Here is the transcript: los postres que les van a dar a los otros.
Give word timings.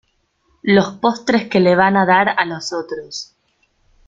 los 0.63 0.93
postres 0.97 1.47
que 1.47 1.59
les 1.59 1.77
van 1.77 1.95
a 1.95 2.07
dar 2.07 2.29
a 2.29 2.43
los 2.45 2.73
otros. 2.73 3.35